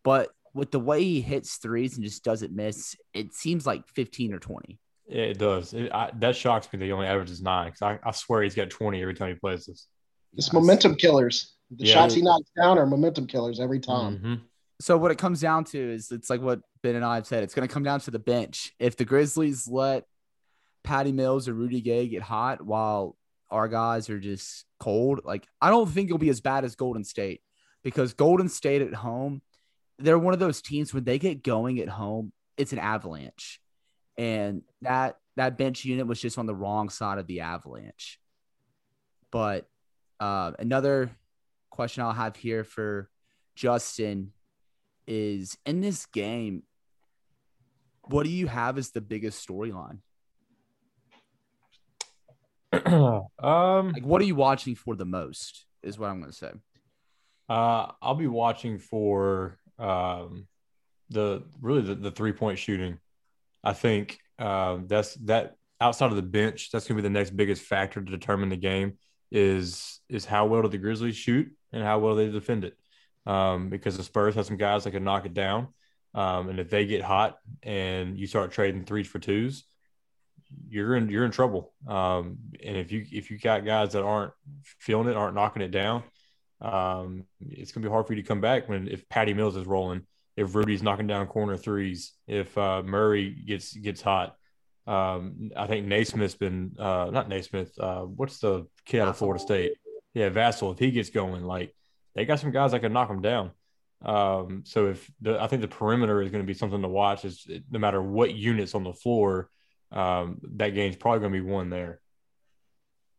[0.04, 4.34] but with the way he hits threes and just doesn't miss, it seems like 15
[4.34, 4.80] or 20.
[5.08, 5.74] Yeah, it does.
[5.74, 8.56] It, I, that shocks me that he only averages nine because I, I swear he's
[8.56, 9.88] got 20 every time he plays this.
[10.38, 11.56] It's momentum killers.
[11.72, 11.94] The Yeah.
[11.94, 14.20] shots he knocks down are momentum killers every time.
[14.20, 14.42] Mhm.
[14.82, 17.44] So what it comes down to is it's like what Ben and I have said.
[17.44, 18.74] It's going to come down to the bench.
[18.78, 20.06] If the Grizzlies let
[20.84, 23.18] Patty Mills or Rudy Gay get hot while
[23.50, 27.04] our guys are just cold, like I don't think it'll be as bad as Golden
[27.04, 27.42] State
[27.84, 29.42] because Golden State at home,
[29.98, 33.62] they're one of those teams when they get going at home, it's an avalanche,
[34.18, 38.20] and that that bench unit was just on the wrong side of the avalanche.
[39.32, 39.70] But
[40.20, 41.12] uh, another
[41.70, 43.10] question I'll have here for
[43.56, 44.32] Justin
[45.08, 46.64] is in this game,
[48.04, 50.00] what do you have as the biggest storyline?
[52.86, 55.66] um, Like, what are you watching for the most?
[55.84, 56.52] Is what I'm going to say.
[57.48, 60.48] Uh, I'll be watching for um,
[61.10, 62.98] the really the, the three point shooting.
[63.64, 66.72] I think um, that's that outside of the bench.
[66.72, 68.98] That's going to be the next biggest factor to determine the game.
[69.36, 72.78] Is is how well do the Grizzlies shoot and how well they defend it?
[73.26, 75.68] Um, because the Spurs have some guys that can knock it down,
[76.14, 79.66] um, and if they get hot and you start trading threes for twos,
[80.70, 81.74] you're in you're in trouble.
[81.86, 84.32] Um, and if you if you got guys that aren't
[84.80, 86.04] feeling it, aren't knocking it down,
[86.62, 89.68] um, it's gonna be hard for you to come back when if Patty Mills is
[89.68, 90.04] rolling,
[90.38, 94.38] if Rudy's knocking down corner threes, if uh, Murray gets gets hot.
[94.88, 97.78] Um, I think Naismith's been uh, not Naismith.
[97.80, 99.74] Uh, what's the kid out of Florida State?
[100.14, 100.74] Yeah, Vassell.
[100.74, 101.76] If he gets going, like
[102.14, 103.52] they got some guys that can knock him down.
[104.04, 107.26] Um, so if the, I think the perimeter is going to be something to watch.
[107.26, 109.50] Is no matter what units on the floor,
[109.92, 112.00] um, that game's probably going to be won there.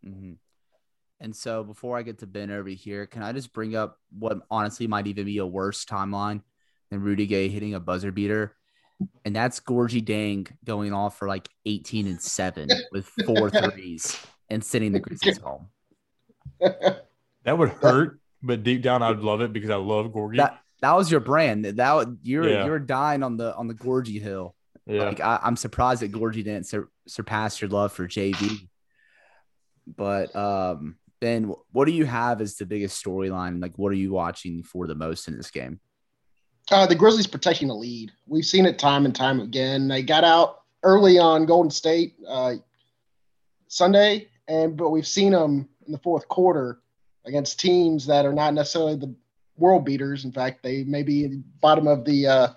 [0.05, 0.35] hmm
[1.21, 4.39] And so before I get to Ben over here, can I just bring up what
[4.51, 6.43] honestly might even be a worse timeline
[6.91, 8.55] than Rudy Gay hitting a buzzer beater?
[9.25, 14.17] And that's Gorgui Dieng going off for like 18 and 7 with four threes
[14.49, 15.69] and sending the Grizzlies home.
[17.45, 20.39] That would hurt, but deep down, I'd love it because I love Gorgui.
[20.39, 21.65] That that was your brand.
[21.65, 22.65] That you're Yeah.
[22.67, 24.57] you're dying on the on the Gorgui hill.
[24.85, 25.05] yeah.
[25.05, 28.69] Like I, I'm surprised that Gorgui didn't sur- surpass your love for JV.
[29.87, 33.63] But um, Ben, what do you have as the biggest storyline?
[33.63, 35.79] Like, what are you watching for the most in this game?
[36.71, 38.13] Uh, the Grizzlies protecting the lead.
[38.27, 39.87] We've seen it time and time again.
[39.87, 42.55] They got out early on Golden State uh,
[43.69, 46.81] Sunday, and but we've seen them in the fourth quarter
[47.25, 49.15] against teams that are not necessarily the
[49.57, 50.25] world beaters.
[50.25, 52.49] In fact, they may be the bottom of the uh,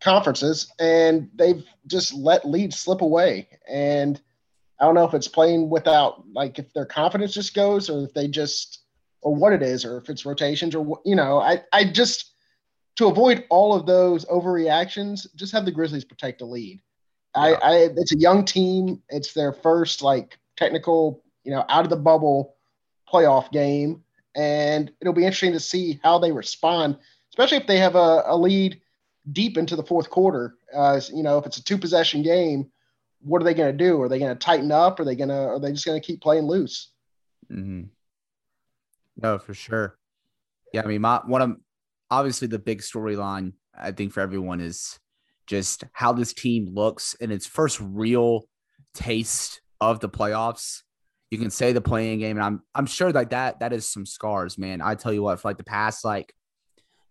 [0.00, 3.48] conferences, and they've just let leads slip away.
[3.68, 4.20] And
[4.80, 8.12] I don't know if it's playing without like if their confidence just goes, or if
[8.12, 8.80] they just
[9.20, 11.38] or what it is, or if it's rotations, or you know.
[11.38, 12.32] I I just
[12.96, 16.80] to avoid all of those overreactions, just have the Grizzlies protect the lead.
[17.34, 19.02] I, I it's a young team.
[19.10, 22.56] It's their first like technical, you know, out of the bubble
[23.12, 24.02] playoff game,
[24.34, 26.96] and it'll be interesting to see how they respond,
[27.30, 28.80] especially if they have a, a lead
[29.32, 30.54] deep into the fourth quarter.
[30.74, 32.70] Uh, you know, if it's a two possession game,
[33.20, 34.00] what are they going to do?
[34.00, 34.98] Are they going to tighten up?
[34.98, 35.34] Are they going to?
[35.48, 36.88] Are they just going to keep playing loose?
[37.52, 37.82] Mm-hmm.
[39.22, 39.98] No, for sure.
[40.72, 41.56] Yeah, I mean, my one of
[42.10, 44.98] obviously the big storyline I think for everyone is
[45.46, 48.48] just how this team looks in its first real
[48.94, 50.82] taste of the playoffs.
[51.30, 54.06] You can say the play-in game, and I'm I'm sure like that that is some
[54.06, 54.80] scars, man.
[54.80, 56.32] I tell you what, for like the past like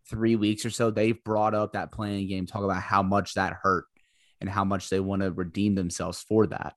[0.10, 3.53] three weeks or so, they've brought up that play-in game, talk about how much that
[3.62, 3.86] hurt
[4.39, 6.73] and how much they want to redeem themselves for that.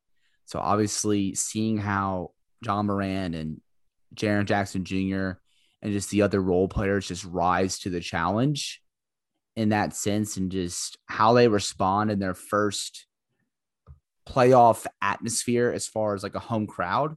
[0.47, 2.33] So obviously, seeing how
[2.65, 3.61] Ja Morant and
[4.15, 5.33] Jaren Jackson Jr.
[5.83, 8.83] and just the other role players just rise to the challenge
[9.57, 13.07] in that sense and just how they respond in their first
[14.29, 17.17] playoff atmosphere as far as like a home crowd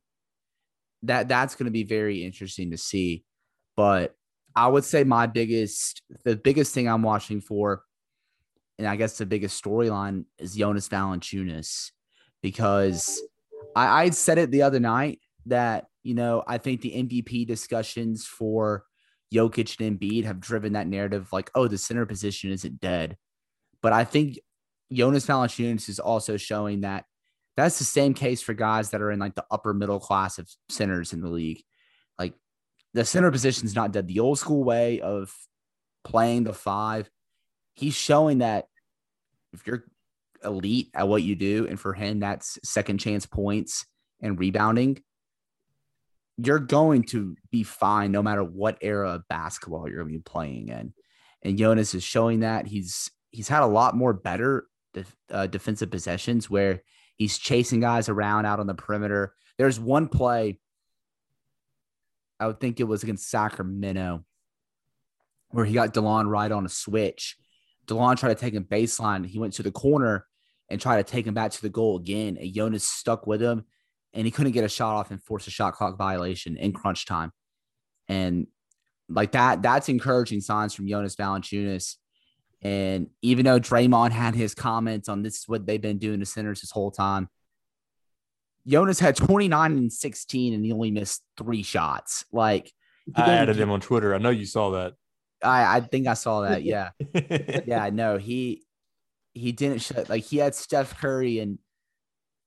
[1.04, 3.24] that that's going to be very interesting to see.
[3.76, 4.15] But
[4.56, 7.84] i would say my biggest the biggest thing i'm watching for
[8.78, 11.91] and i guess the biggest storyline is jonas valanciunas
[12.41, 13.21] because
[13.76, 18.25] i i said it the other night that you know i think the mvp discussions
[18.25, 18.85] for
[19.33, 23.17] Jokic and Embiid have driven that narrative like, oh, the center position isn't dead.
[23.81, 24.39] But I think
[24.91, 27.05] Jonas Valanciunas is also showing that
[27.55, 30.49] that's the same case for guys that are in like the upper middle class of
[30.69, 31.63] centers in the league.
[32.19, 32.33] Like
[32.93, 34.07] the center position is not dead.
[34.07, 35.33] The old school way of
[36.03, 37.09] playing the five,
[37.73, 38.65] he's showing that
[39.53, 39.85] if you're
[40.43, 43.85] elite at what you do, and for him, that's second chance points
[44.21, 45.01] and rebounding
[46.43, 50.23] you're going to be fine no matter what era of basketball you're going to be
[50.23, 50.93] playing in.
[51.43, 54.65] and Jonas is showing that he's he's had a lot more better
[55.30, 56.84] uh, defensive possessions where
[57.15, 59.34] he's chasing guys around out on the perimeter.
[59.58, 60.60] There's one play,
[62.39, 64.25] I would think it was against Sacramento,
[65.49, 67.38] where he got Delon right on a switch.
[67.88, 69.25] Delon tried to take him baseline.
[69.25, 70.25] He went to the corner
[70.69, 72.38] and tried to take him back to the goal again.
[72.38, 73.65] And Jonas stuck with him
[74.13, 77.06] and he couldn't get a shot off and force a shot clock violation in crunch
[77.06, 77.32] time.
[78.08, 78.47] And
[79.10, 81.95] like that, that's encouraging signs from Jonas Valanciunas.
[82.62, 86.26] And even though Draymond had his comments on this is what they've been doing to
[86.26, 87.30] centers this whole time,
[88.67, 92.26] Jonas had 29 and 16 and he only missed three shots.
[92.32, 92.71] Like
[93.15, 94.13] I added him on Twitter.
[94.13, 94.93] I know you saw that.
[95.43, 96.63] I, I think I saw that.
[96.63, 96.91] Yeah.
[97.65, 98.63] yeah, no, he
[99.34, 101.58] he didn't shut like he had Steph Curry and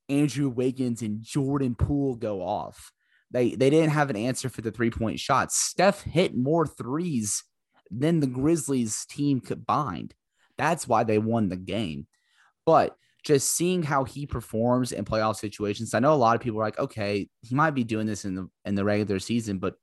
[0.09, 2.93] Andrew Wiggins and Jordan Poole go off.
[3.31, 5.57] They they didn't have an answer for the three point shots.
[5.57, 7.45] Steph hit more threes
[7.91, 10.15] than the Grizzlies team combined.
[10.57, 12.07] That's why they won the game.
[12.65, 16.61] But just seeing how he performs in playoff situations, I know a lot of people
[16.61, 19.75] are like, okay, he might be doing this in the in the regular season, but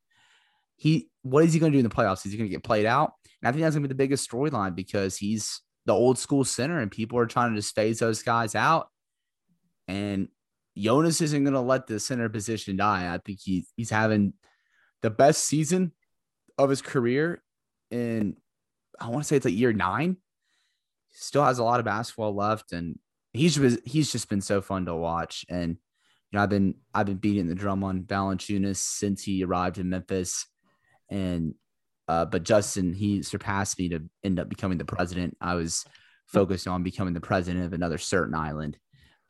[0.77, 2.25] he what is he going to do in the playoffs?
[2.25, 3.13] Is he going to get played out?
[3.41, 6.43] And I think that's going to be the biggest storyline because he's the old school
[6.43, 8.89] center and people are trying to just phase those guys out.
[9.91, 10.29] And
[10.77, 13.13] Jonas isn't going to let the center position die.
[13.13, 14.33] I think he, he's having
[15.01, 15.91] the best season
[16.57, 17.43] of his career.
[17.91, 18.37] And
[19.01, 20.15] I want to say it's like year nine.
[21.09, 22.71] Still has a lot of basketball left.
[22.71, 22.99] And
[23.33, 25.45] he's, he's just been so fun to watch.
[25.49, 29.77] And, you know, I've been, I've been beating the drum on Valanciunas since he arrived
[29.77, 30.47] in Memphis.
[31.09, 31.55] And,
[32.07, 35.35] uh, but Justin, he surpassed me to end up becoming the president.
[35.41, 35.83] I was
[36.27, 38.77] focused on becoming the president of another certain island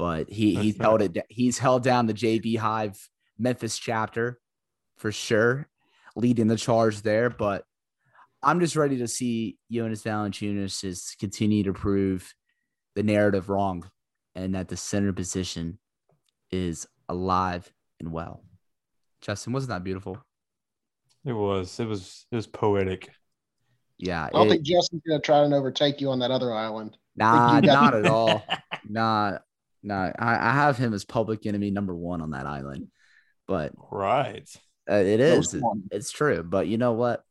[0.01, 4.39] but he he's held it he's held down the JV Hive Memphis chapter
[4.97, 5.69] for sure,
[6.15, 7.29] leading the charge there.
[7.29, 7.65] But
[8.41, 12.33] I'm just ready to see Jonas Valanciunas just continue to prove
[12.95, 13.91] the narrative wrong,
[14.33, 15.77] and that the center position
[16.49, 18.43] is alive and well.
[19.21, 20.17] Justin, wasn't that beautiful?
[21.25, 21.79] It was.
[21.79, 22.25] It was.
[22.31, 23.07] It was poetic.
[23.99, 24.25] Yeah.
[24.25, 26.97] I don't it, think Justin's gonna try and overtake you on that other island.
[27.15, 28.43] Nah, not at all.
[28.89, 29.37] Nah,
[29.83, 32.87] no, I, I have him as public enemy number one on that island,
[33.47, 34.47] but right,
[34.89, 35.53] uh, it is.
[35.53, 36.43] It, it's true.
[36.43, 37.23] But you know what?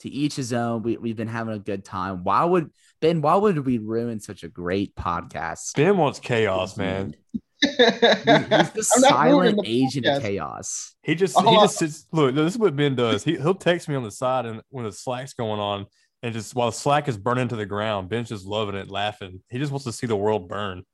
[0.00, 0.82] To each his own.
[0.82, 2.22] We we've been having a good time.
[2.22, 3.20] Why would Ben?
[3.20, 5.74] Why would we ruin such a great podcast?
[5.74, 7.14] Ben wants chaos, man.
[7.60, 10.16] He's the silent agent podcast.
[10.16, 10.94] of chaos.
[11.02, 12.06] He just he just sits.
[12.12, 13.24] Look, this is what Ben does.
[13.24, 15.86] He he'll text me on the side and when the slack's going on,
[16.22, 19.42] and just while the slack is burning to the ground, Ben's just loving it, laughing.
[19.50, 20.84] He just wants to see the world burn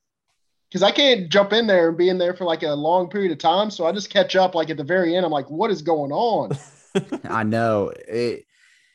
[0.74, 3.30] because I can't jump in there and be in there for like a long period
[3.30, 3.70] of time.
[3.70, 5.24] So I just catch up like at the very end.
[5.24, 6.58] I'm like, what is going on?
[7.30, 8.44] I know it.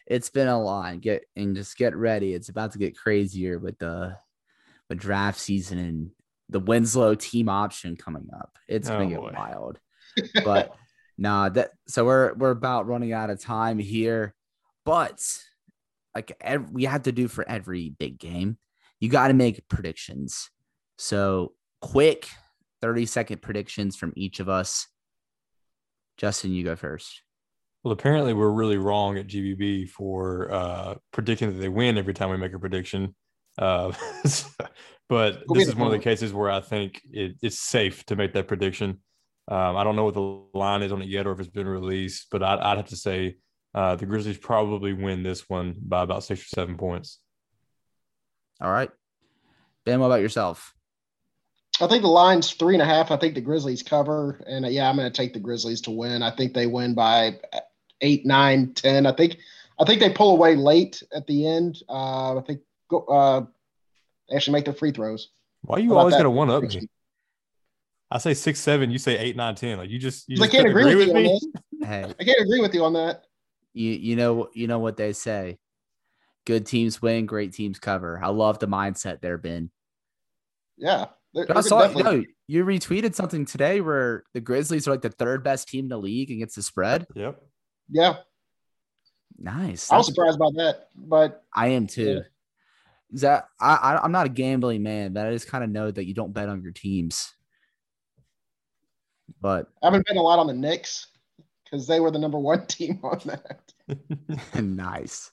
[0.06, 1.00] It's been a lot.
[1.00, 2.34] Get and just get ready.
[2.34, 4.18] It's about to get crazier with the
[4.90, 6.12] the draft season and
[6.50, 8.58] the Winslow team option coming up.
[8.68, 9.32] It's gonna oh, get boy.
[9.34, 9.80] wild.
[10.44, 10.76] But
[11.18, 14.36] nah, that so we're we're about running out of time here.
[14.84, 15.26] But
[16.14, 18.58] like every, we have to do for every big game,
[19.00, 20.50] you got to make predictions.
[20.98, 22.28] So quick
[22.82, 24.88] 30 second predictions from each of us.
[26.18, 27.22] Justin, you go first.
[27.84, 32.30] Well, apparently we're really wrong at GBB for uh, predicting that they win every time
[32.30, 33.16] we make a prediction.
[33.58, 33.94] Uh,
[35.10, 38.34] but this is one of the cases where I think it, it's safe to make
[38.34, 39.00] that prediction.
[39.48, 41.68] Um, I don't know what the line is on it yet or if it's been
[41.68, 43.38] released, but I'd, I'd have to say
[43.74, 47.20] uh, the Grizzlies probably win this one by about six or seven points.
[48.62, 48.92] All right.
[49.86, 50.74] Ben, what about yourself?
[51.82, 53.12] I think the line's three and a half.
[53.12, 55.92] I think the Grizzlies cover, and uh, yeah, I'm going to take the Grizzlies to
[55.92, 56.22] win.
[56.22, 57.40] I think they win by
[58.02, 59.06] eight, nine, ten.
[59.06, 59.38] I think,
[59.80, 61.82] I think they pull away late at the end.
[61.88, 63.46] Uh, I think go, uh,
[64.36, 65.30] actually make their free throws.
[65.62, 66.88] Why are you always going to one up me?
[68.12, 68.90] I say six, seven.
[68.90, 69.78] You say eight, nine, ten.
[69.78, 71.40] Like you just, you just I can't agree, agree with, with me.
[71.84, 73.26] hey, I can't agree with you on that.
[73.74, 75.60] You, you know, you know what they say.
[76.46, 78.20] Good teams win, great teams cover.
[78.24, 79.70] I love the mindset there, Ben.
[80.78, 82.18] Yeah, I saw definitely...
[82.18, 85.90] no, you retweeted something today where the Grizzlies are like the third best team in
[85.90, 87.06] the league against the spread.
[87.14, 87.42] Yep.
[87.92, 88.18] Yeah.
[89.38, 89.92] Nice.
[89.92, 92.16] I was surprised about that, but I am too.
[92.16, 92.20] Yeah.
[93.22, 96.06] That I, I I'm not a gambling man, but I just kind of know that
[96.06, 97.34] you don't bet on your teams.
[99.42, 101.08] But I've been betting a lot on the Knicks
[101.64, 103.74] because they were the number one team on that.
[104.62, 105.32] nice.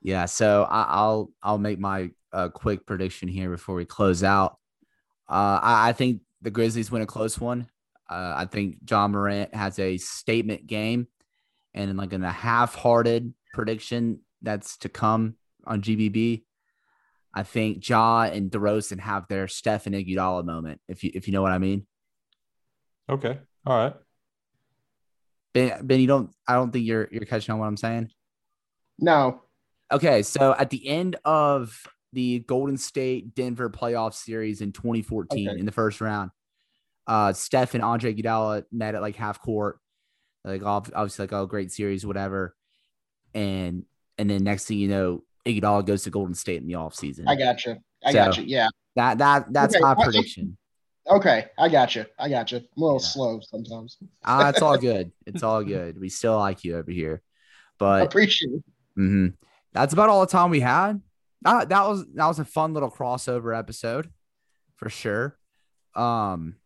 [0.00, 4.58] Yeah, so I, will I'll make my uh, quick prediction here before we close out.
[5.28, 7.68] Uh, I, I, think the Grizzlies win a close one.
[8.08, 11.06] Uh, I think Ja Morant has a statement game,
[11.74, 15.34] and like in a half-hearted prediction that's to come
[15.66, 16.44] on GBB.
[17.34, 21.32] I think Ja and DeRozan have their Steph and Iguodala moment, if you if you
[21.32, 21.86] know what I mean.
[23.10, 23.38] Okay.
[23.66, 23.94] All right.
[25.52, 26.30] Ben, ben, you don't.
[26.46, 28.10] I don't think you're you're catching on what I'm saying.
[28.98, 29.42] No.
[29.90, 35.58] Okay, so at the end of the Golden State Denver playoff series in 2014 Okay.
[35.58, 36.30] in the first round,
[37.06, 39.78] uh, Steph and Andre Iguodala met at like half court,
[40.44, 42.54] like ob- obviously like oh great series whatever,
[43.34, 43.84] and
[44.16, 47.24] and then next thing you know, Iguodala goes to Golden State in the offseason.
[47.26, 47.76] I got you.
[48.04, 48.44] I So- got you.
[48.44, 48.68] Yeah.
[48.96, 50.56] that that that's Okay, my I- I- prediction.
[51.10, 51.46] Okay.
[51.58, 52.04] I got you.
[52.18, 52.58] I got you.
[52.58, 53.06] I'm a little Yeah.
[53.06, 53.96] slow sometimes.
[54.24, 55.10] Ah, it's all good.
[55.26, 55.98] It's all good.
[55.98, 58.62] We still like you over here, I but appreciate it.
[58.94, 59.28] hmm
[59.72, 61.00] That's about all the time we had.
[61.42, 64.10] That, that was that was a fun little crossover episode
[64.76, 65.38] for sure.
[65.94, 66.56] Um,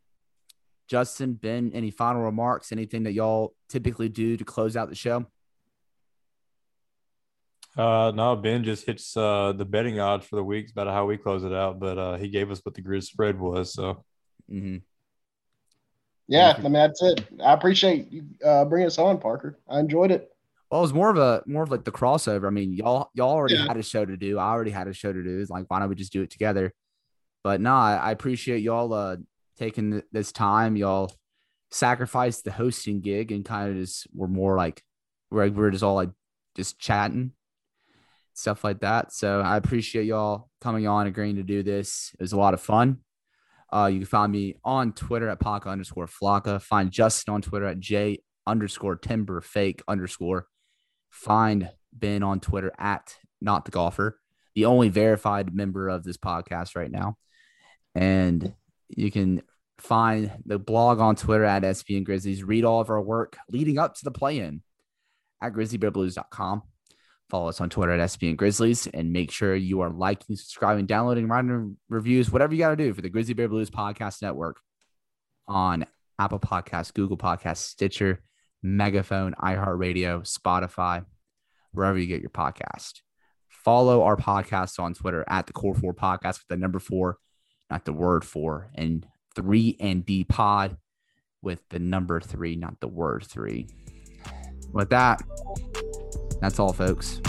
[0.89, 2.73] Justin, Ben, any final remarks?
[2.73, 5.27] Anything that y'all typically do to close out the show?
[7.77, 11.17] Uh, no, Ben just hits uh, the betting odds for the week about how we
[11.17, 13.73] close it out, but uh, he gave us what the grid spread was.
[13.73, 14.05] So
[14.49, 14.79] hmm
[16.29, 16.55] Yeah.
[16.59, 17.25] I mean, that's it.
[17.43, 19.59] I appreciate you uh, bringing us on, Parker.
[19.69, 20.32] I enjoyed it.
[20.73, 22.47] Well, it was more of a more of like the crossover.
[22.47, 23.67] I mean, y'all y'all already Yeah.
[23.67, 24.39] had a show to do.
[24.39, 25.39] I already had a show to do.
[25.39, 26.73] It's like why don't we just do it together?
[27.45, 29.17] But no, I, I appreciate y'all uh
[29.59, 30.77] taking th- this time.
[30.77, 31.13] Y'all
[31.71, 34.83] sacrificed the hosting gig and kind of just were more like
[35.31, 36.11] we're we're just all like
[36.57, 37.33] just chatting
[38.33, 39.13] stuff like that.
[39.13, 42.13] So I appreciate y'all coming on, agreeing to do this.
[42.19, 43.01] It was a lot of fun.
[43.71, 46.63] Uh, you can find me on Twitter at Paca underscore Flocka.
[46.63, 50.47] Find Justin on Twitter at J underscore Timber Fake underscore.
[51.13, 54.19] Find Ben on Twitter at Not the Golfer,
[54.55, 57.17] the only verified member of this podcast right now.
[57.95, 58.55] And
[58.89, 59.43] you can
[59.79, 62.43] find the blog on Twitter at SBN Grizzlies.
[62.43, 64.63] Read all of our work leading up to the play-in
[65.43, 66.63] at grizzlybearblues.com.
[67.31, 71.29] Follow us on Twitter at SBN Grizzlies and make sure you are liking, subscribing, downloading,
[71.29, 74.59] writing reviews, whatever you got to do for the Grizzly Bear Blues Podcast Network
[75.47, 75.87] on
[76.19, 78.23] Apple Podcasts, Google Podcasts, Stitcher,
[78.63, 81.05] Megaphone, iHeartRadio, Spotify,
[81.73, 83.01] wherever you get your podcast.
[83.49, 87.19] Follow our podcast on Twitter at the Core Four Podcast with the number four,
[87.71, 90.77] not the word four, and three and D Pod
[91.43, 93.69] with the number three, not the word three.
[94.73, 95.23] With that,
[96.41, 97.21] that's all, folks.